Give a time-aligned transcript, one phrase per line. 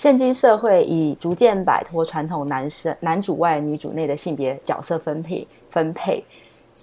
[0.00, 6.24] 现今社会已逐渐摆脱传统男生男主外女主内的性别角色分配分配，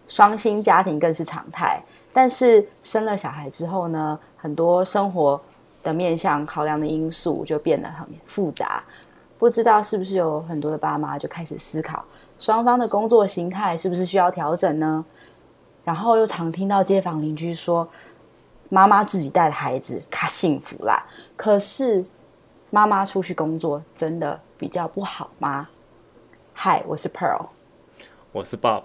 [0.08, 1.82] 双薪家庭更是常态。
[2.14, 5.42] 但是生了小孩之后呢，很多生活
[5.82, 8.84] 的面向考量的因素就变得很复杂。
[9.40, 12.06] 不知道是不是有很多的爸妈就开始思考，
[12.38, 15.04] 双方的工作形态是不是需要调整呢？
[15.84, 17.90] 然后又常听到街坊邻居说，
[18.70, 21.04] 妈妈自己带的孩子，她幸福啦。
[21.36, 22.06] 可是。
[22.70, 25.70] 妈妈出去工作真的比较不好吗？
[26.52, 27.46] 嗨，我是 Pearl，
[28.34, 28.84] 我是 Bob，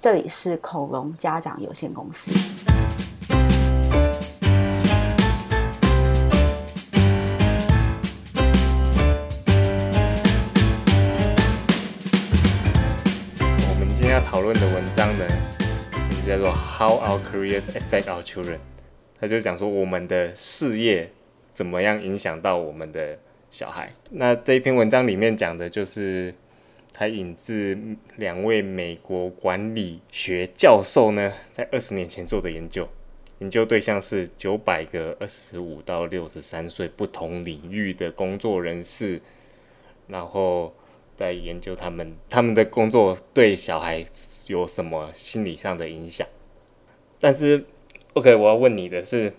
[0.00, 2.32] 这里是恐龙家长有限公司。
[13.68, 15.26] 我们今天要讨论的文章呢，
[16.08, 18.54] 名字叫做《How Our Careers Affect Our Children》，
[19.20, 21.12] 他就讲说我们的事业。
[21.56, 23.18] 怎么样影响到我们的
[23.50, 23.90] 小孩？
[24.10, 26.34] 那这一篇文章里面讲的就是，
[26.92, 27.74] 他引自
[28.16, 32.86] 两位美国管理学教授呢，在二十年前做的研究，
[33.38, 39.18] 研究对象是九百个二十五到六十三岁不同领域的工作人士，
[40.08, 40.74] 然后
[41.16, 44.04] 在研究他们他们的工作对小孩
[44.48, 46.28] 有什么心理上的影响。
[47.18, 47.64] 但是
[48.12, 49.32] ，OK，我要问你的是。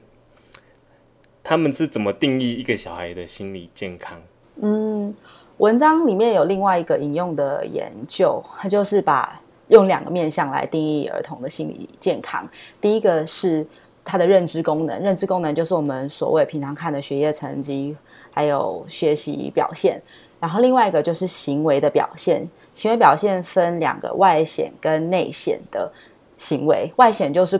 [1.49, 4.21] 他们是怎么定义一个小孩的心理健康？
[4.61, 5.15] 嗯，
[5.59, 12.45] 文章里面有另外一个引用的研究，它就是把用两个面向来定义儿童的心理健康。
[12.81, 13.65] 第一个是
[14.03, 17.95] 他的认知功能，认知功能就是我们所谓平常看的学业成绩，
[18.29, 20.01] 还有学习表现。
[20.41, 25.89] 然后另外一个就是行为的表现，行为表现分两个外显跟内显的
[26.35, 27.57] 行为，外显就是。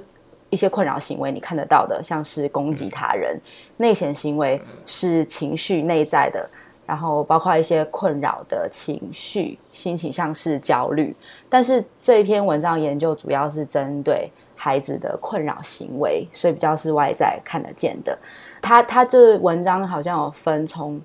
[0.50, 3.38] 一些困扰行为，你看得到的，像是攻击他人；
[3.78, 6.50] 内显行为是情绪内在的，
[6.86, 11.16] 然后包括一些困扰的情绪，心情像是焦虑。
[11.48, 18.18] 但是这一篇文章研究主要是针对孩子的困扰行为，所以比较是外在看得见的。
[18.62, 21.00] 他他这文章好像有分从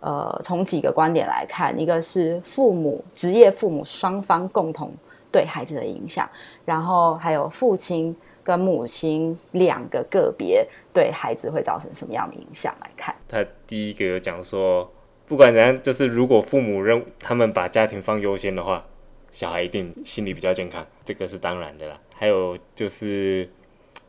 [0.00, 4.92] 呃从几个观点来看，一个是父母职业父母双方共同
[5.30, 6.28] 对孩子的影响，
[6.64, 8.16] 然后还有父亲。
[8.46, 10.64] 跟母亲两个个别
[10.94, 13.12] 对孩子会造成什么样的影响来看？
[13.26, 14.88] 他第一个有讲说，
[15.26, 18.86] 不管怎样，就是如果父母认他们把家庭放优先的话，
[19.32, 22.00] 小孩一定心理比较健康，这个是当然的啦。
[22.14, 23.50] 还有就是，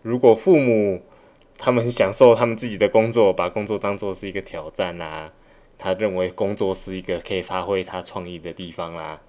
[0.03, 1.01] 如果父母
[1.57, 5.33] 他们享受他们自己的工作，把工作当做是一个挑战啊，
[5.79, 9.19] 他认为工作是一个可以发挥他创意的地方啦、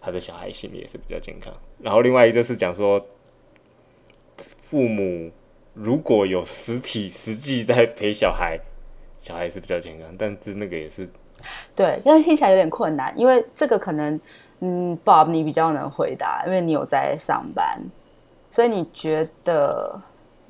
[0.00, 1.54] 他的小孩心理也是比较健康。
[1.80, 3.06] 然后另外一个是讲说。
[4.68, 5.30] 父母
[5.72, 8.60] 如果有实体实际在陪小孩，
[9.18, 11.08] 小孩是比较健康，但是那个也是
[11.74, 14.20] 对，但是听起来有点困难，因为这个可能，
[14.60, 17.80] 嗯，Bob 你比较能回答，因为你有在上班，
[18.50, 19.98] 所以你觉得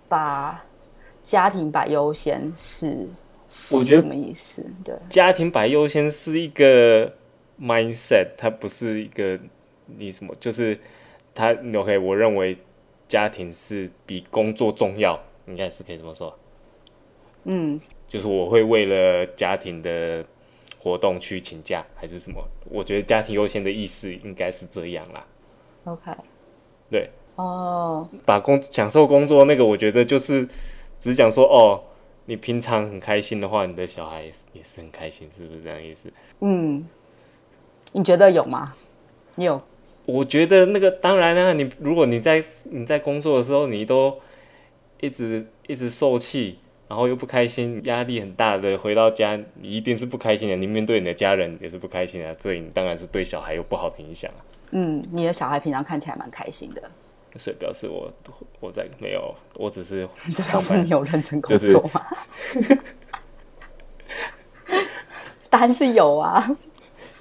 [0.08, 0.64] 把
[1.22, 3.06] 家庭摆优先是，
[3.70, 4.66] 我觉得什么意思？
[4.82, 7.12] 对，家庭摆优先是一个
[7.60, 9.38] mindset，它不是一个
[9.86, 10.76] 你什么，就是
[11.32, 12.58] 他 OK，我认为。
[13.08, 16.38] 家庭是比工作重要，应该是可以这么说。
[17.44, 20.24] 嗯，就是我会为了家庭的
[20.78, 22.46] 活动去请假，还是什么？
[22.68, 25.26] 我觉得家庭优先的意思应该是这样啦。
[25.84, 26.12] OK，
[26.90, 30.44] 对，哦，把工享受工作那个，我觉得就是
[31.00, 31.80] 只是讲说，哦，
[32.26, 36.12] 你平常很开心的话，你的小孩也是也是很开心，是不是这样意思？
[36.40, 36.86] 嗯，
[37.92, 38.74] 你觉得有吗？
[39.36, 39.62] 你有？
[40.08, 44.18] 我觉得那个当然啊，你如果你在你在工作的时候，你都
[45.00, 46.58] 一直一直受气，
[46.88, 50.56] 然后又不开心，压力很大的回到家，你一定是不开心的。
[50.56, 54.40] 你面对你的家人也是不开心的，所以你当然是对小孩有不好的影响啊。
[54.70, 56.82] 嗯，你的小孩平常看起来蛮开心的，
[57.36, 58.10] 所以表示我
[58.60, 62.06] 我在没有，我只是 这表示你有认真工作吗？
[62.54, 62.78] 就是、
[65.50, 66.56] 答案是有啊。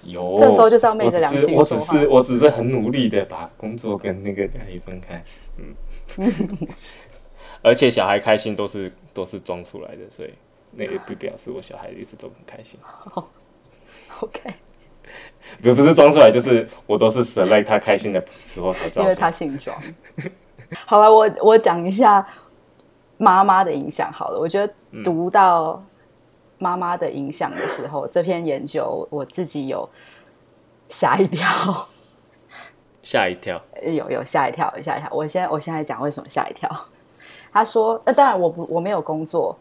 [0.07, 1.53] 有，这时候就是要昧着良心。
[1.53, 5.21] 我只是，我只是很努力的把工作跟那个家里分开。
[5.57, 5.75] 嗯，
[7.61, 10.33] 而且小孩开心都是都是装出来的，所以
[10.71, 12.79] 那也不表示我小孩一直都很开心。
[12.83, 13.29] 好
[14.21, 14.53] ，OK，
[15.61, 19.77] 不不是装出来，就是我都是 select 他开心的时候才装，因为他姓庄。
[20.85, 22.25] 好了，我我讲一下
[23.17, 24.09] 妈妈的影响。
[24.13, 25.96] 好了，我觉得读到、嗯。
[26.57, 29.87] 妈妈的影响的时候，这篇研究我自己有
[30.89, 31.87] 吓一跳，
[33.03, 35.09] 吓一跳， 有有吓一跳，吓一跳。
[35.11, 36.69] 我现在我现在讲为什么吓一跳。
[37.51, 39.57] 他说，那当然我不我没有工作，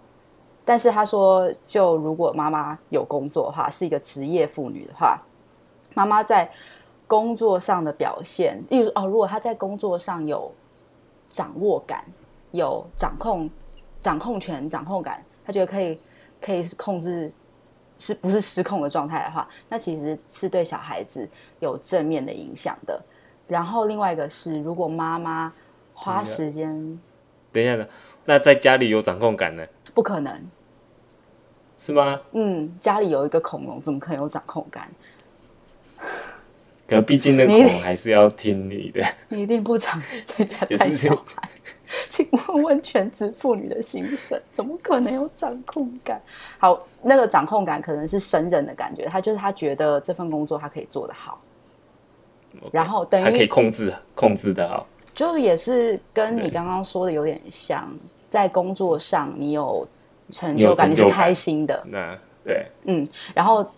[0.65, 5.19] 但是他说，就如果妈妈有工作的话，是一个职业妇女的话，
[5.95, 6.51] 妈妈在
[7.07, 10.53] 工作上的表现，例如哦，如果她在工作上有
[11.29, 12.05] 掌握感、
[12.51, 13.49] 有掌控、
[14.01, 15.99] 掌控权、掌控感，她觉得可以
[16.47, 17.33] 可以控制，
[17.99, 21.29] 是不是失控的状态的话，那其实是对小孩子
[21.59, 23.03] 有正面的影响的。
[23.49, 25.53] 然后另外一个是，如果妈妈
[25.93, 26.71] 花时间，
[27.51, 27.85] 等一下呢，
[28.25, 29.67] 那在家里有掌控感呢？
[29.93, 30.33] 不可能，
[31.77, 32.21] 是吗？
[32.31, 34.89] 嗯，家里有一个恐龙，怎么可能有掌控感？
[36.87, 39.05] 可毕竟那个恐龙还是要听你的。
[39.29, 41.49] 你一定不常在家 带小孩，
[42.09, 46.21] 请问问全职妇女的心声，怎么可能有掌控感？
[46.59, 51.41] 好，那个掌控感可能是神人的感觉，他就是他觉得这份工作他可以做得好。
[52.59, 57.93] Okay, 然后等于他可以控制控制的好，就也是跟你刚刚说的有点像，
[58.31, 59.87] 在工作上你有
[60.31, 61.85] 成就感，你，就感你是开心的。
[61.91, 63.69] 那对，嗯，然后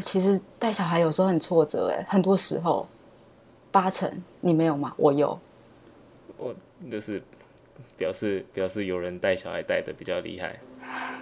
[0.00, 2.86] 其实带小孩有时候很挫折，哎，很多时候
[3.70, 4.10] 八成
[4.40, 4.92] 你没有吗？
[4.96, 5.38] 我有，
[6.36, 6.54] 我
[6.90, 7.22] 就是
[7.96, 10.58] 表示表示有人带小孩带的比较厉害。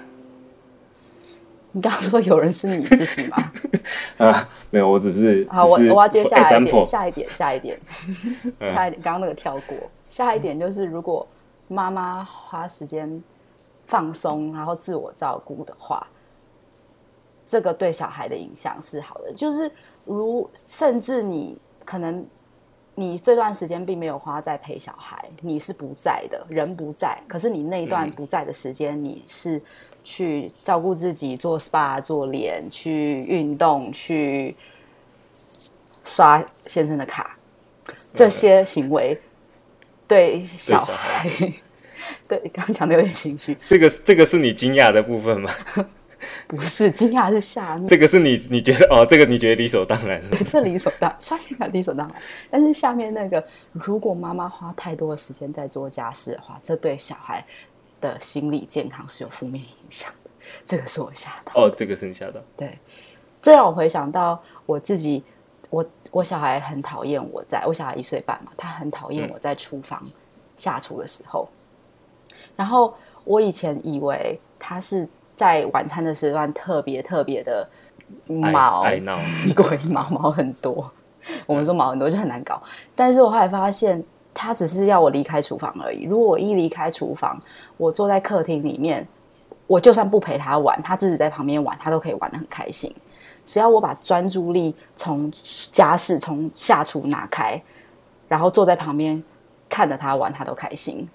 [1.73, 3.37] 你刚刚说有人是你自己吗？
[4.17, 7.79] 啊，没有，我只是 好，我我要接下来一点下一点，下一点，
[8.61, 9.77] 下一点，刚刚那个跳过，
[10.09, 11.27] 下一点就是如果
[11.69, 13.23] 妈妈花时间
[13.87, 16.07] 放松，然后自我照顾的话，
[17.47, 19.33] 这个对小孩的影响是好的。
[19.33, 19.71] 就是
[20.05, 22.27] 如甚至你可能
[22.95, 29.63] 你这段时间并没有花在陪小孩，你是不在的，人不在，可是你那一段不在的时间，你是。
[30.09, 34.55] 去照顾自己，做 SPA、做脸，去运动，去
[36.05, 37.37] 刷先生的卡，
[38.15, 39.21] 这些行为
[40.07, 41.29] 对小孩，
[42.29, 43.59] 对刚 刚讲的有点情绪。
[43.69, 45.51] 这个这个是你惊讶的部分吗？
[46.49, 47.87] 不是惊讶，是吓面。
[47.89, 50.39] 这个是你你觉得哦，这个你觉得理所当然是吗？
[50.45, 52.23] 是理所当然，刷新感理所当然。
[52.51, 53.43] 但是下面那个，
[53.73, 57.45] 如果妈妈花太多的时间在做家事的话，这对小孩。
[57.99, 60.31] 的心理健康是有负面影响的，
[60.67, 61.53] 这个是我吓到。
[61.55, 62.39] 哦，这个是你吓到。
[62.55, 62.79] 对，
[63.41, 65.25] 这让我回想到我自己，
[65.71, 70.07] 我我小孩很讨厌我在，我小孩一岁半嘛，他很讨厌我在厨房
[70.59, 71.49] 下厨的时候。
[72.29, 72.95] 嗯、然后
[73.25, 77.69] 我以前以为他是在晚餐的时段特别特别的
[78.27, 78.83] 毛
[79.55, 80.91] 鬼毛毛很多。
[81.47, 82.61] 我们说毛很多就很难搞，
[82.97, 84.03] 但是我后来发现。
[84.39, 86.05] 他只是要我离开厨房而已。
[86.05, 87.41] 如果我一离开厨房，
[87.79, 89.09] 我坐在客厅里面，
[89.67, 92.95] 我就算不陪他玩，他自己在旁边玩，他都可以玩的很开心。
[93.47, 95.33] 只要我把专注力从
[95.73, 97.59] 家事、从下厨拿开，
[98.29, 99.25] 然后坐在旁边
[99.71, 101.09] 看着他玩，他都开心。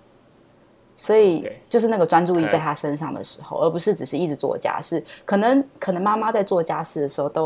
[1.01, 5.03] 所以就是那个专注力在他身上的时候，而不是只是一直做家事。
[5.25, 7.45] 可能可能妈妈在做家事的时候，都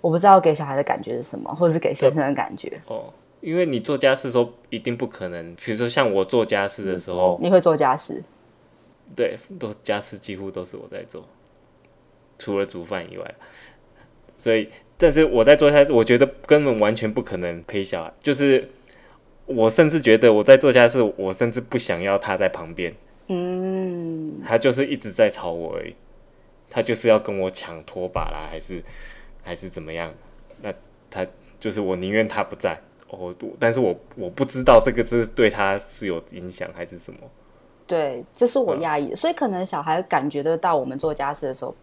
[0.00, 2.80] 我不知道给小孩的感觉是什么，或者是给先生的感觉。
[2.86, 3.04] 哦。
[3.40, 8.20] 因为你做家事的时候一定不可能，比如说像我做家事的时候，你会做家事？
[9.14, 11.24] 对，都家事几乎都是我在做，
[12.40, 13.34] 除了煮饭以外。
[14.36, 14.68] 所以，
[14.98, 18.12] 但是我在做家事，我觉得根本完全不可能陪小孩。
[18.20, 18.68] 就是
[19.54, 22.94] 我甚至觉得我在做家事，我甚至不想要他在旁边。
[23.28, 25.94] 嗯，他就是一直在吵我而已，
[26.68, 28.82] 他就是要跟我抢拖把啦，还是
[29.42, 30.12] 还是怎么样？
[30.60, 30.72] 那
[31.10, 31.26] 他
[31.60, 32.78] 就是我宁愿他不在。
[33.08, 37.20] 哦，但是我我不知道这个是对他是有影响还是什么。
[37.86, 41.74] 对，这是我压抑的，嗯，所以可能小孩感觉得到我们做家事的时候，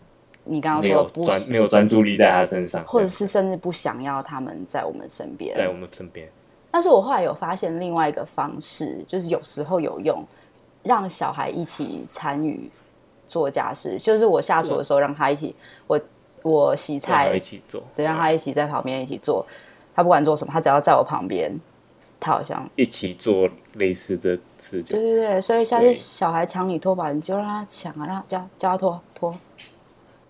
[0.43, 6.27] 你刚刚说不专没有专注力在他身上，或者是甚至不想要他们在我们身边，在我们身边。
[6.71, 10.23] 但是我后来有发现另外一个方式，就是有时候有用，
[10.83, 12.69] 让小孩一起参与
[13.27, 15.55] 做家事，就是我下厨的时候让他一起，
[15.87, 15.99] 我
[16.43, 19.45] 我洗菜一起做，对，让他一起在旁边一起做。
[19.95, 21.51] 他不管做什么，他只要在我旁边，
[22.19, 24.81] 他好像一起做类似的事。
[24.83, 29.35] 对对对，所以下次小孩抢你拖把，你就让他抢啊，让他叫叫他拖拖。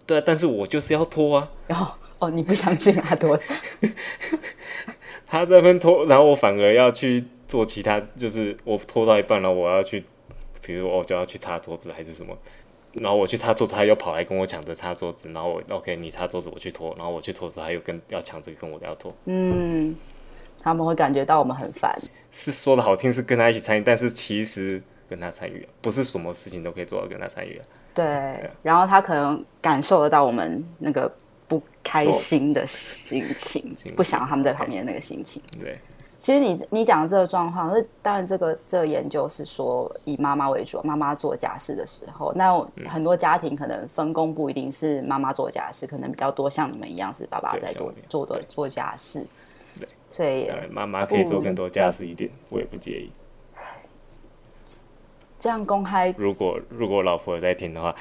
[0.08, 1.50] 对啊，但是我就是要拖啊。
[1.67, 3.38] 然后哦，你不相信他拖？
[5.29, 10.03] 他在那边拖，然后我反而要去做其他，就是我拖到一半了，我要去，
[10.62, 12.36] 比如我就要去擦桌子还是什么。
[12.93, 15.29] 然后我去擦桌子，他又跑来跟我抢着擦桌子。
[15.31, 16.95] 然后我 OK，你擦桌子，我去拖。
[16.98, 19.13] 然后我去拖的时候，他又跟要抢着跟我要拖。
[19.25, 19.95] 嗯，
[20.59, 21.95] 他们会感觉到我们很烦。
[22.31, 27.62] 是说的好听是跟他一起参与，但是其实跟他参与不是什么事情都可以做到跟他参与。
[27.93, 31.12] 对，对，然后他可能感受得到我们那个
[31.50, 35.41] 不开心的心情，不想要他们在旁边那个心情。
[35.60, 35.77] 对，
[36.20, 42.56] 其实你你讲的这个状况，那当然这个这个研究是说以妈妈为主，妈妈做家事的时候，那
[42.88, 49.25] 很多家庭可能分工不一定是妈妈做家事，可能比较多像你们一样是爸爸在做做的做家事。
[49.79, 53.12] 对，所以妈妈可以做更多家事一点，我也不介意。
[55.39, 57.96] 这样公开，如果如果老婆有在听的话，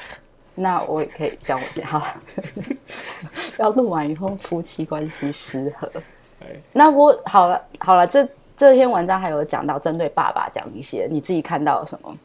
[0.58, 2.16] 那我也可以讲我家，
[3.58, 5.90] 要录完以后夫妻关系失和。
[6.72, 12.16] 那我好了好了，这这篇文章还有讲到针对爸爸讲一些，你自己看到了什么？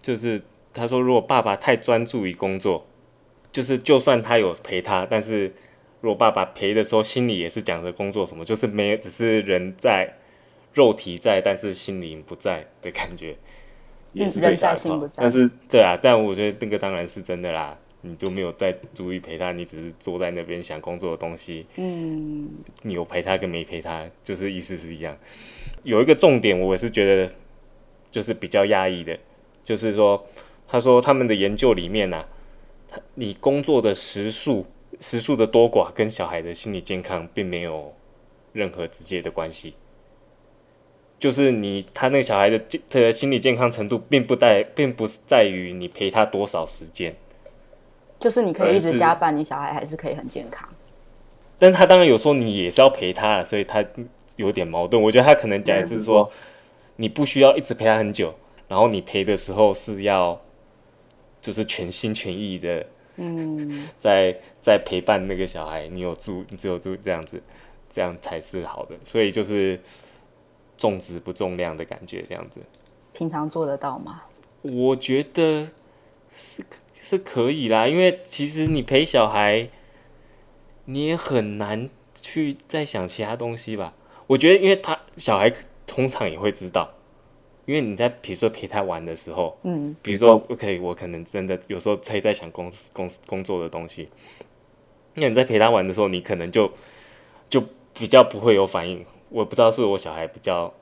[0.00, 0.40] 就是
[0.72, 2.84] 他说，如果爸爸太专注于工作，
[3.52, 5.52] 就是就算他有陪他，但是
[6.00, 10.14] 如果爸爸陪的时候，心里也是讲着工作什么，就是没只是人在
[10.72, 13.36] 肉体在，但是心灵不在的感觉，
[14.18, 15.14] 也是人在心不在。
[15.16, 17.76] 但是对啊，但我觉得那个当然是真的啦。
[18.00, 21.66] 你都没有在注意陪他，你只是坐在那边想工作的东西。
[21.74, 22.48] 嗯，
[22.82, 25.18] 你有陪他跟没陪他，就是意思是一样。
[25.82, 27.32] 有一个重点，我是觉得
[28.08, 29.18] 就是比较压抑的，
[29.64, 30.24] 就是说，
[30.68, 34.64] 他说他们的研究里面呢、啊，你工作的时数
[35.00, 37.92] 时数的多寡跟小孩的心理健康并没有
[38.52, 39.74] 任何直接的关系。
[41.18, 47.14] 就是你他那个小孩的健的心理健康程度，并不在，并不是在于你陪他多少时间。
[48.20, 50.68] 就是你可以一直加班，你小孩还是可以很健康。
[51.58, 53.84] 但他当然有说你也是要陪他了，所以他
[54.36, 55.00] 有点矛盾。
[55.02, 56.30] 我觉得他可能讲的就是说，
[56.96, 58.34] 你不需要一直陪他很久，
[58.68, 60.40] 然后你陪的时候是要
[61.40, 65.88] 就是全心全意的，嗯，在在陪伴那个小孩。
[65.88, 67.42] 你有注，你只有注这样子，
[67.90, 68.94] 这样才是好的。
[69.04, 69.80] 所以就是
[70.78, 72.62] 重质不重量的感觉，这样子。
[73.12, 74.22] 平常做得到吗？
[74.62, 75.68] 我觉得
[76.34, 76.64] 是。
[77.00, 79.68] 是可以啦，因为其实你陪小孩，
[80.86, 83.94] 你也很难去再想其他东西吧。
[84.26, 85.50] 我觉得，因为他小孩
[85.86, 86.92] 通常也会知道，
[87.66, 94.08] 因为你在比如说陪他玩的时候，嗯，比如说 OK，我可能真的有时候他在想工工工作的东西，
[95.14, 96.70] 那你在陪他玩的时候，你可能就
[97.48, 97.62] 就
[97.94, 99.06] 比较不会有反应。
[99.30, 100.72] 我不知道是我小孩比较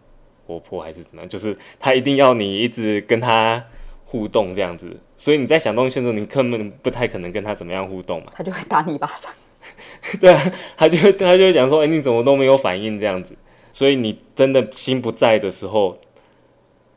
[0.46, 3.64] 活泼还是怎么样，就是他一定要你一直跟他
[4.04, 4.96] 互动这样子。
[5.18, 8.32] 所以你在想东西的时候，你根本不太可能跟他怎么样互动嘛。
[8.34, 9.32] 他就会打你一巴掌。
[10.20, 13.36] 对啊，他就他就会讲说：“哎，你怎么都没有反应这样子？”
[13.72, 15.98] 所以你真的心不在的时候，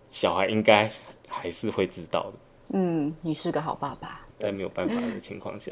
[0.10, 0.90] 小孩应该
[1.28, 2.34] 还是会知道的。
[2.74, 4.22] 嗯，你是个好爸爸。
[4.38, 5.72] 在没有办法的情况下，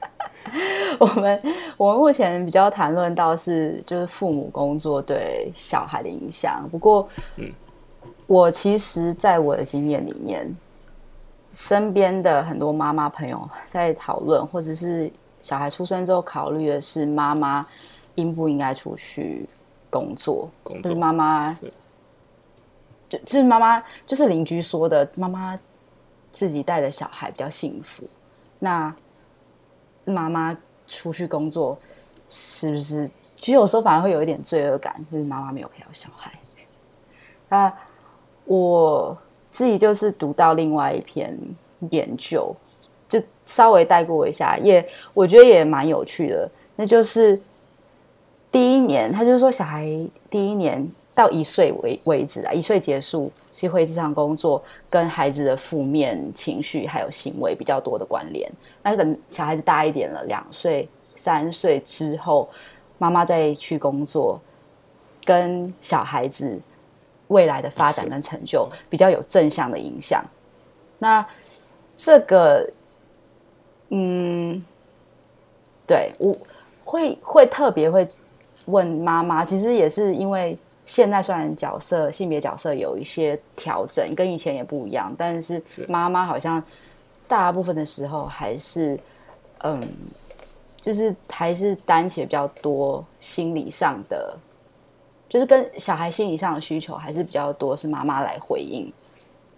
[0.98, 1.42] 我们
[1.76, 6.68] 我们目前比较谈论到是就是父母工作对小孩的影响。
[6.70, 7.52] 不过，嗯，
[8.26, 10.54] 我其实在我的经验里面。
[11.52, 15.10] 身边的很多妈妈朋友在讨论，或者是
[15.40, 17.66] 小孩出生之后考虑的是妈妈
[18.16, 19.48] 应不应该出去
[19.88, 21.58] 工作，工作就是妈妈
[23.08, 25.58] 就是妈妈就是邻居说的，妈妈
[26.30, 28.06] 自己带的小孩比较幸福。
[28.58, 28.94] 那
[30.06, 31.78] 妈妈出去工作
[32.28, 33.10] 是不是？
[33.38, 36.32] 其实有时候反而会有一点罪恶感，就是妈妈没有陪到小孩。
[37.48, 37.72] 那
[38.44, 39.16] 我。
[39.48, 41.34] 自己就是读到另外一篇
[41.88, 42.54] 研究，
[43.08, 46.46] 就稍微带过一下，也我觉得也蛮有趣的。
[46.74, 47.40] 那就是
[48.52, 49.86] 第一年，他就是说小孩
[50.28, 50.86] 第一年
[51.16, 58.48] 到一岁为为止啊，一岁结束其实会职场工作，跟孩子的负面情绪还有行为比较多的关联。
[58.84, 62.48] 那等小孩子大一点了，两岁、三岁之后，
[62.98, 64.40] 妈妈再去工作，
[65.24, 66.60] 跟小孩子。
[67.28, 70.24] 未来的发展跟成就比较有正向的影响。
[70.96, 71.26] 那
[71.96, 72.64] 这个，
[73.88, 74.64] 嗯，
[75.84, 76.32] 对，我
[76.84, 78.08] 会会特别会
[78.66, 86.62] 问妈妈，其实也是因为现在虽然角色性别角色有一些调整，跟以前也不一样，但是妈妈好像
[87.28, 88.98] 大部分的时候还是，
[89.64, 89.82] 嗯，
[90.80, 94.34] 就是还是担起比较多心理上的。
[95.28, 98.90] 就是跟小孩心理上的需求还是比较多，是妈妈来回应，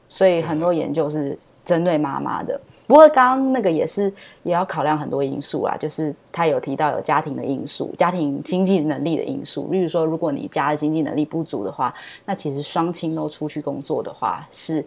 [0.09, 2.59] 所以很多研究是针对妈妈的。
[2.87, 9.69] 不过刚刚那个也是也要考量很多因素啦，就是他有提到有家庭的因素、家庭经济能力的因素。
[9.71, 11.93] 例如说，如果你家的经济能力不足的话，
[12.25, 14.85] 那其实双亲都出去工作的话是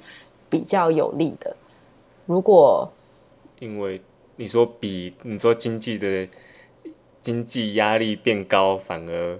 [0.50, 1.56] 比较有利的。
[2.26, 2.92] 如果
[3.60, 4.02] 因为
[4.36, 6.28] 你说比你说经济的
[7.22, 9.40] 经济压力变高，反而。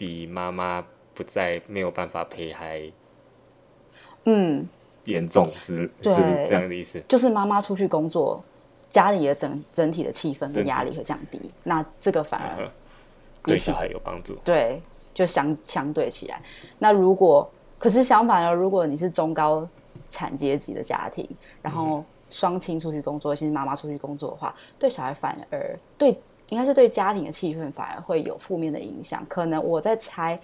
[0.00, 0.82] 比妈妈
[1.12, 2.90] 不在没有办法陪还，
[4.24, 4.66] 嗯，
[5.10, 6.14] 严重是 是
[6.48, 7.02] 这样的意思。
[7.08, 8.42] 就是妈妈出去工作，
[8.88, 12.70] 家里的整整体的气氛跟压力会降低，那这个反而
[13.44, 14.36] 对小孩有帮助。
[14.44, 14.80] 对，
[15.12, 16.40] 就相相对起来。
[16.78, 18.52] 那如果可是相反呢？
[18.52, 19.66] 如果你是中高
[20.08, 21.28] 产阶级的家庭，
[21.62, 26.16] 然后双亲出去工作，其实妈妈出去工作的话，对小孩反而对
[26.50, 29.24] 应该是对家庭的气氛反而会有负面的影响。
[29.28, 30.38] 可能我在猜，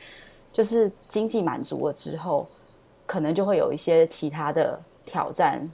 [0.52, 2.46] 就是经济满足了之后，
[3.06, 5.66] 可能就会有一些其他的挑战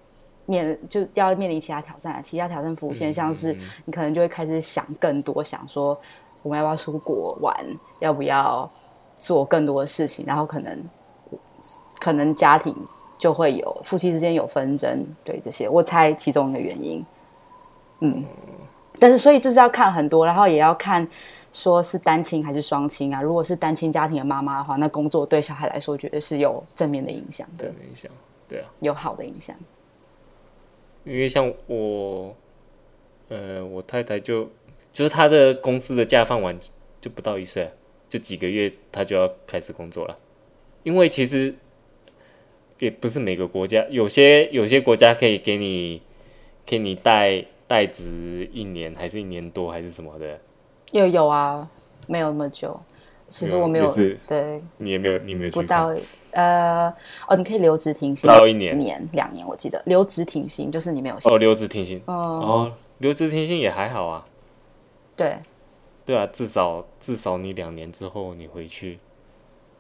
[0.47, 5.99] 面，就要面临其他挑战，其他挑战浮现，像是你可能就会开始想更多，想说
[6.43, 7.57] 我们要不要出国玩，
[8.01, 8.71] 要不要
[9.17, 10.79] 做更多的事情，然后可能。
[12.01, 12.75] 可能家庭
[13.17, 17.07] 就会有夫妻之间有纷争，对这些，我猜其中一个原因。
[18.01, 18.25] 嗯，
[18.99, 21.07] 但是所以就是要看很多，然后也要看
[21.53, 23.23] 说是单亲还是双亲啊。
[23.23, 28.11] 如果是单亲家庭的妈妈的话，那工作对小孩来说绝对是有正面的影响的，正面影响，
[28.49, 29.55] 对啊，有好的影响。
[31.05, 32.35] 因为像我，
[33.29, 34.51] 呃，我太太就
[34.93, 36.59] 就是她的公司的假放完
[37.01, 37.71] 就不到一岁，
[38.09, 40.19] 就几个月她就要开始工作了，
[40.83, 41.55] 因为其实。
[42.79, 46.03] 也不是每个国家，有些有些国家可以给你
[46.67, 50.41] 给你带带职一年，还是一年多，还是什么的？
[50.93, 51.69] 有有啊，
[52.07, 52.81] 没有那么久。
[53.29, 54.19] 其实我没有，是。
[54.29, 55.93] 对，你也没有，你没有去不到
[56.33, 56.93] 呃
[57.27, 58.79] 哦，你可以留职停薪到一年。
[58.79, 59.83] 年两年，我记得。
[59.87, 62.01] 留职停薪就是你没有哦，留职停薪。
[62.05, 64.27] 哦，哦，留职停薪也还好啊。
[65.17, 65.37] 对。
[66.05, 68.99] 对啊，至少至少你两年之后你回去。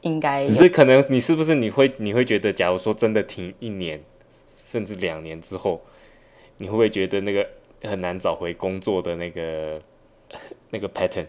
[0.00, 0.46] 应该。
[0.46, 4.02] 只是可能你是不是你会你会觉得，假如说真的停一年
[4.64, 5.82] 甚至两年之后，
[6.56, 7.46] 你会不会觉得那个
[7.82, 9.78] 很难找回工作的那个
[10.72, 11.26] 那个 pattern？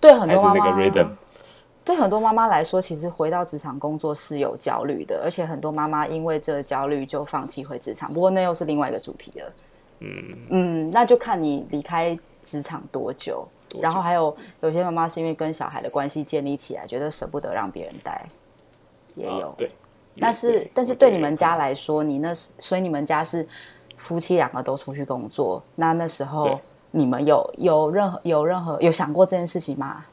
[0.00, 1.10] 对很多妈妈，还是那个 rhythm？
[1.84, 8.12] 对很多妈妈来说，其实回到职场工作是有焦虑的，而且很多妈妈因为这个焦虑就放弃回职场。
[8.12, 9.52] 不过那又是另外一个主题了。
[10.00, 13.46] 嗯嗯，那就看你离开职场多久。
[13.80, 18.24] 然后还有有些妈妈是因为跟小孩的关系建立起来，觉得舍不得让别人带，
[19.14, 19.48] 也有。
[19.48, 19.70] 啊、对，
[20.18, 23.46] 但是但是对你们家来说，你那所以你们家是
[23.96, 26.58] 夫妻两个都出去工作，那那时候
[26.96, 30.04] 你们有有任何有任何有想过这件事情吗？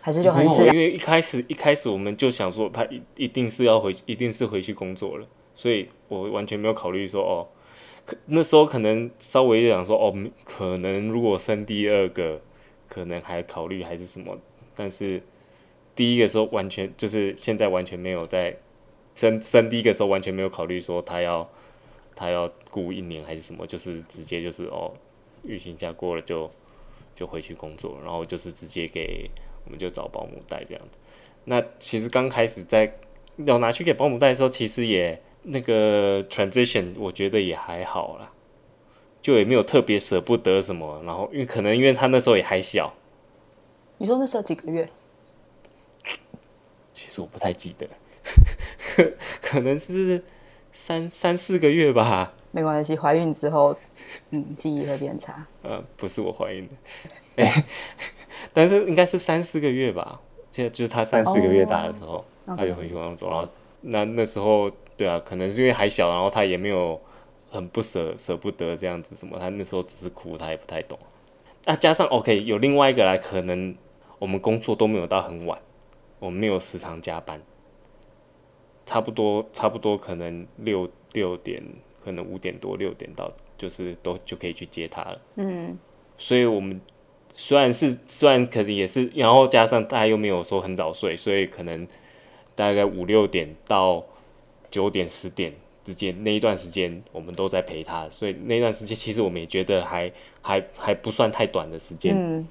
[0.00, 0.74] 还是就很自然？
[0.74, 7.46] 因为一开始一开始我们就想说他一一定是要回一定是回去工作了，所以我完全没有考虑说哦，
[8.06, 12.40] 可那时候可能稍微想说哦，可能如果生第二个。
[12.92, 14.36] 可能还考虑还是什么，
[14.74, 15.22] 但是
[15.94, 18.52] 第一个时候完全就是现在完全没有在
[19.14, 21.48] 生生第一个时候完全没有考虑说他要
[22.16, 24.92] 他要雇一年还是什么，就是直接就是哦，
[25.44, 26.50] 育婴假过了就
[27.14, 29.30] 就回去工作，然后就是直接给
[29.64, 31.00] 我们就找保姆带这样子。
[31.44, 32.96] 那其实刚开始在
[33.38, 38.32] 要拿去给保姆带的时候，其实也那个 transition 我觉得也还好啦。
[39.22, 42.94] 就也没有特别舍不得什么，然后因为可能因为他那时候也还小，
[43.98, 44.88] 你说那时候几个月？
[46.90, 47.86] 其实我不太记得，
[49.42, 50.24] 可能是
[50.72, 52.32] 三三四个月吧。
[52.50, 53.76] 没关系，怀孕之后，
[54.30, 55.46] 嗯，记忆会变差。
[55.62, 56.74] 呃，不是我怀孕的，
[57.44, 57.64] 欸、
[58.52, 60.20] 但是应该是三四个月吧。
[60.50, 63.48] 现在就是他三四个月大的时候，哦、他就回去工作，然后
[63.82, 67.00] 那那时候对啊，可能是因为还小，然后他也没有。
[67.52, 70.96] 很不舍舍不得这样子什么，他那时候只是哭，他也不太懂。
[71.64, 73.74] 那、啊、加上 OK，有另外一个来，可能
[74.20, 75.60] 我们工作都没有到很晚，
[76.20, 77.42] 我们没有时常加班，
[78.86, 81.60] 差不多差不多可能六六点，
[82.04, 85.20] 可能五点多六点到，就是都就可以去接他了。
[85.36, 85.78] 嗯，
[86.18, 86.80] 所以我们
[87.32, 91.86] 虽然是虽然可能也是，然后加上大家又没有说很早睡，所以可能
[92.54, 94.04] 大概五六点到
[94.70, 95.52] 九点十点。
[95.82, 102.14] 之间那一段时间，我们都在陪他，所以那段时间其实我们也觉得还还还不算太短的时间。
[102.14, 102.46] 嗯，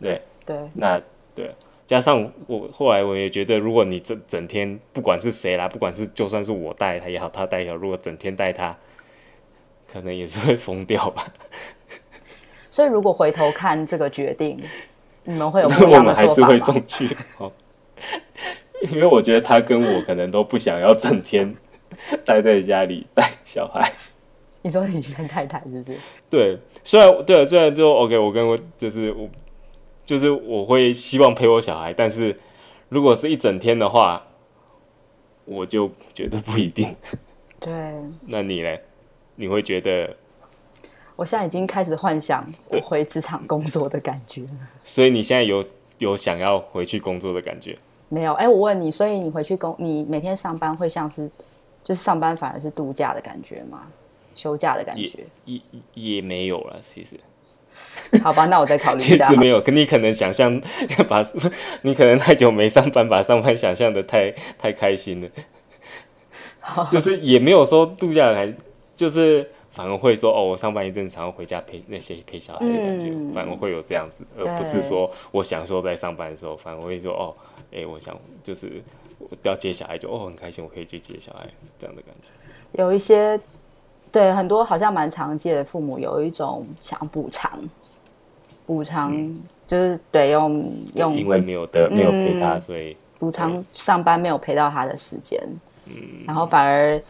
[0.00, 1.02] 对对，那
[1.34, 1.50] 对，
[1.90, 8.78] 加上我后来我也觉得，如果你整整天不管是谁啦，不管是就算是我带他也好，他带也好，如果整天带他，
[9.92, 11.26] 可能也是会疯掉吧。
[12.62, 14.62] 所以如果回头看这个决定，
[15.24, 16.22] 你们会有不一样的做法吗？
[16.22, 17.08] 我们还是会送去，
[18.92, 21.56] 因为我觉得他跟我可能都不想要整天。
[22.24, 23.92] 待在家里带小孩，
[24.62, 25.98] 你说你跟太太是不是？
[26.30, 29.28] 对，虽然对，虽然就 OK，我跟我就是我，
[30.10, 32.36] 就是我会希望陪我小孩，但是
[32.88, 34.20] 如果是一整天的话，
[35.44, 36.96] 我就觉得不一定。
[37.60, 37.94] 对，
[38.26, 38.76] 那你呢？
[39.36, 40.12] 你会觉得？
[41.14, 44.68] 我现在已经开始幻想我回职场工作的感觉了。
[44.82, 45.64] 所以你现在有
[45.98, 47.78] 有想要回去工作的感觉？
[48.08, 48.32] 没有。
[48.32, 51.30] 哎、欸，我问你，所以你回去工，你每天上班会像是？
[51.84, 53.86] 就是上班反而是度假的感觉吗？
[54.34, 55.60] 休假的感觉也
[55.94, 57.16] 也也没有了，其实。
[58.22, 59.26] 好吧，那我再考虑一下。
[59.26, 60.60] 其实没有，可你可能想象
[61.08, 61.22] 把，
[61.82, 65.28] 你可能太久没上班，把上班想象的太太开心了。
[66.90, 68.52] 就是也没有说度假还
[68.94, 77.34] 就是反而会说哦，我上班一阵子，想要回家陪那些陪小孩的感觉，嗯、反而会有这样子，而不是说我享受在上班的时候，反而会说哦，
[77.72, 78.82] 哎、欸，我想就是
[79.42, 81.46] 要接小孩就哦很开心，我可以去接小孩
[81.78, 82.52] 这样的感觉。
[82.72, 83.40] 有一些
[84.12, 87.50] 对很多好像蛮常见的父母有一种想补偿。
[88.66, 89.12] 补偿
[89.66, 95.42] 就是对用用，因为没有的没有陪他，嗯、所以补偿上班没有陪到他的时间，
[95.86, 95.94] 嗯，
[96.24, 97.02] 然后反而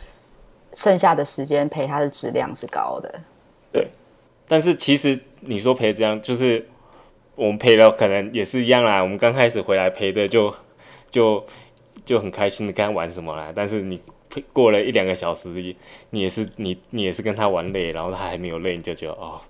[0.73, 3.21] 剩下的时间陪他的质量是高的，
[3.71, 3.89] 对。
[4.49, 6.67] 但是其实你说陪这样，就是
[7.35, 9.03] 我们陪了，可能也是一样啦。
[9.03, 10.55] 我们刚开始回来陪的就
[11.11, 11.45] 就
[12.07, 13.53] 就很开心的跟他玩什么啦。
[13.55, 14.03] 但是你陪
[14.53, 15.49] 过了一两个小时，
[16.11, 19.41] 你也是你你也是跟他玩累，然后他还没有累，你就觉得哦。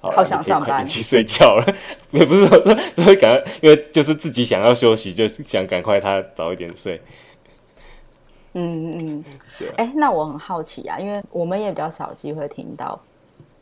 [0.00, 1.76] 好，好想上班去睡觉了，
[2.10, 2.58] 也不是说
[3.04, 7.00] 说赶，因为就是自己想要休息，就是想赶快他早一点睡。
[8.54, 9.24] 嗯嗯。
[9.76, 13.00] 哎、欸，那我很好奇啊，因为我们也比较少机会听到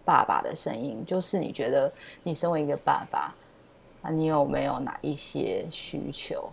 [0.02, 1.04] 爸爸的声音。
[1.06, 1.92] 就是你觉得
[2.22, 3.34] 你身为一个爸爸，
[4.00, 6.50] 啊，你有没有哪一些需求？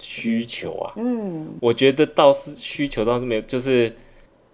[0.00, 3.94] 需求啊，嗯，我觉得倒是需求倒是没有，就是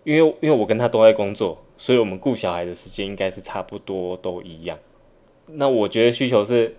[0.04, 1.62] 因为因为我跟他都在工作。
[1.78, 4.78] 所以，我们顾小孩的时间应该是差不多都一样。
[5.44, 6.74] 那我觉得需求是，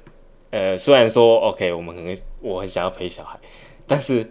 [0.50, 3.40] 呃，虽然说 OK，我们可能我很想要陪小孩，
[3.86, 4.28] 但是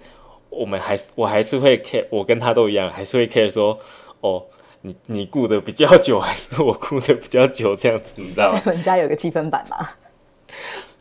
[0.51, 3.79] 我们还是我还是会 care，我跟他都一样，还是会 care 说，
[4.23, 4.45] 哦，
[4.81, 8.61] 你你顾的比较久，还是我顾的比较久，这样子，你知道吗？
[8.67, 9.89] 我们家有个积分板嘛？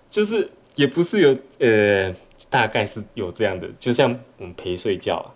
[0.07, 2.13] 就是也不是有，呃，
[2.49, 5.27] 大概是有这样的，就像我们陪睡觉啊。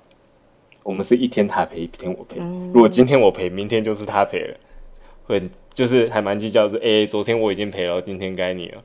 [0.84, 2.40] 我们是一天他陪，一天我陪。
[2.74, 4.58] 如果今天我陪，明天就是他陪了，
[5.26, 8.84] 会就是还蛮计较，是哎，昨天我已经陪了，今天该你了。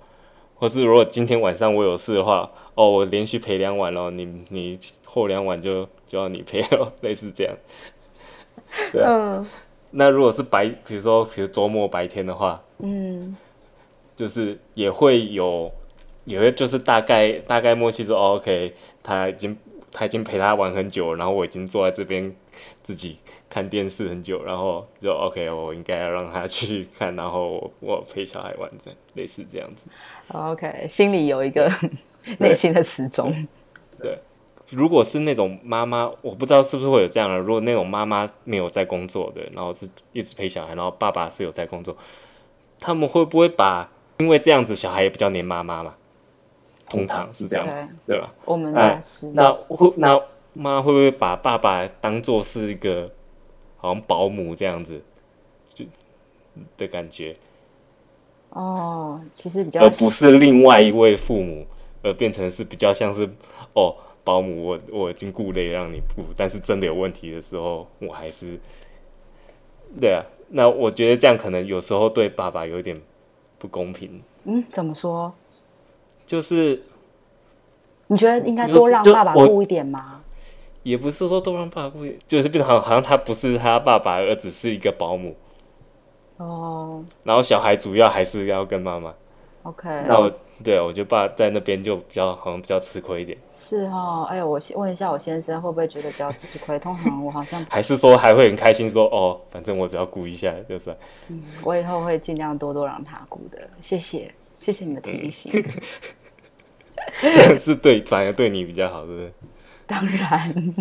[0.57, 7.57] 或是如果今天晚上我有事的话，哦，我连续陪两晚了，你你后两晚就就要你陪了， 类似这样。
[8.93, 9.09] 对啊。
[9.11, 9.47] 嗯。
[9.97, 13.37] 那如果是白，比如说，比如周末白天的话，嗯，
[14.17, 15.71] 就是也会有，
[16.25, 19.57] 有些就是大概大概默契说，哦，OK，他已经。
[19.97, 22.35] 他已经陪他玩很久，然后我已经坐在这边
[22.83, 23.17] 自己
[23.49, 29.87] 看电视很久，然后就 OK，我应该要让他去看，然后我 陪小孩玩，这样类似这样子。
[30.33, 31.73] OK，心里有一个
[32.41, 33.33] 内心的时钟。
[34.01, 34.19] 对，
[34.71, 37.39] 如果是那种妈妈，我不知道是不是会有这样的。
[37.39, 41.97] 如果那种妈妈没有在工作的，然后是一直陪小孩，然后爸爸是有在工作，
[42.81, 45.95] 他们会不会把因为这样子小孩也比较黏妈妈嘛？
[46.89, 48.33] 通常是这样子，对，对吧？
[48.45, 49.27] 我们家是。
[49.29, 50.21] 那会那
[50.53, 53.11] 妈会不会把爸爸当做是一个
[53.77, 55.01] 好像保姆这样子，
[55.69, 55.85] 就
[56.77, 57.37] 的感觉？
[58.51, 61.67] 哦，其实比较，而不是另外一位父母，
[62.03, 63.29] 而变成是比较像是
[63.73, 68.59] 哦保姆，我我已经顾累让你顾，但是真的有问题的时候，我还是
[70.01, 70.23] 对啊。
[70.51, 73.01] 那我觉得这样可能有时候对爸爸有点
[73.59, 74.23] 不公平。
[74.45, 75.35] 嗯，怎么说？
[76.27, 76.83] 就是，
[78.07, 80.21] 你觉得应该多让爸爸顾一点吗？
[80.83, 85.35] 也不是说多让爸爸顾，就是变成好像他不是他爸爸，而只是一个保姆。
[86.37, 87.03] 哦。
[87.23, 89.15] 然后小孩主要还是要跟妈妈。
[89.63, 89.89] OK。
[90.07, 90.31] 那我
[90.63, 93.37] 对我觉得爸在那边就比较好像比较吃亏一点。
[93.51, 96.79] 是哦，哎呦，我问一下我先生会不会觉得比较吃亏？
[96.79, 100.97] 通常我好像还是说还会很开心说哦，反正我只要顾一下就算。
[101.29, 104.33] 嗯，我以后会尽量多多让他顾的，谢谢。
[104.57, 105.53] 谢谢你的提醒，
[107.61, 109.33] 是对，反而对你比较好，是不是？
[109.87, 110.75] 当然，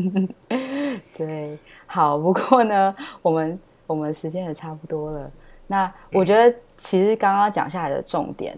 [1.17, 2.17] 对，好。
[2.17, 5.29] 不过呢，我们我们时间也差不多了。
[5.67, 8.57] 那我觉得，其实刚刚讲下来的重点，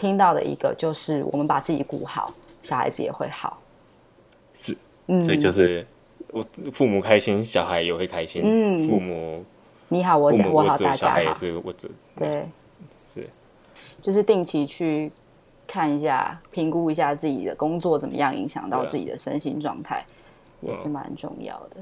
[0.00, 2.32] 听到的一个就是，我们把自己顾好，
[2.62, 3.60] 小孩子也会好。
[4.54, 4.76] 是，
[5.08, 5.86] 嗯，所以就是
[6.28, 8.42] 我父母开心，小孩也会开心。
[8.44, 9.44] 嗯，父母
[9.88, 11.72] 你好，我讲我好，大家好，小孩也是我
[12.16, 12.46] 对，
[13.12, 13.28] 是。
[14.00, 15.12] 就是定期去
[15.66, 20.02] 看一下，评估一下自己的工作怎么样，影响到自己的身心状态，
[20.60, 21.76] 也是蛮重要的。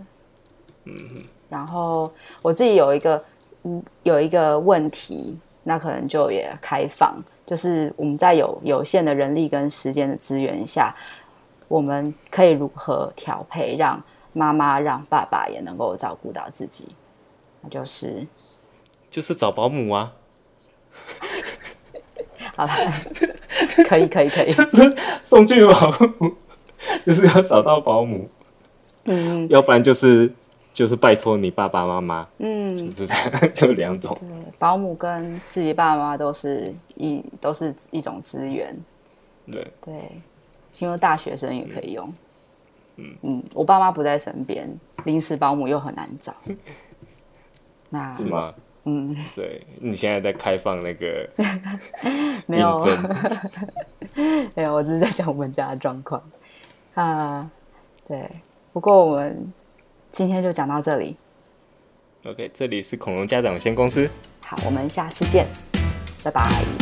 [0.87, 3.25] 嗯，然后我自己有一个，
[3.63, 10.95] 嗯，有一个问题，那可能就也开放，就是我们在有有限的人力跟时间的资源下，
[11.67, 13.99] 我们可以如何调配，让
[14.35, 16.89] 妈妈、让爸爸也能够照顾到自己？
[17.63, 18.27] 那就是，
[19.11, 20.13] 就是找保姆啊。
[22.55, 22.73] 好了，
[23.89, 26.35] 可以可以可以， 就是送去保姆，
[27.07, 28.29] 就是要找到保姆，
[29.05, 30.31] 嗯，要不然就是
[30.79, 33.13] 就是拜托你爸爸妈妈，嗯，就是
[33.51, 34.17] 就两种。
[34.21, 34.29] 对，
[34.61, 38.73] 保姆跟自己爸爸妈妈都是一都是一种资源。
[39.51, 39.95] 对对，
[40.73, 42.15] 听说大学生也可以用。
[42.95, 44.73] 嗯嗯，我爸妈不在身边，
[45.05, 46.33] 临时保姆又很难找。
[47.91, 48.55] 那是吗？
[48.85, 51.29] 嗯，对，你现在在开放那个
[52.47, 52.79] 没有
[54.55, 56.23] 没有，我只是在讲我们家的状况
[56.95, 57.51] 啊。
[58.07, 58.31] 对，
[58.73, 59.53] 不过我们
[60.11, 61.17] 今天就讲到这里。
[62.25, 64.09] OK，这里是恐龙家长有限公司。
[64.45, 65.47] 好，我们下次见，
[66.25, 66.78] 拜拜。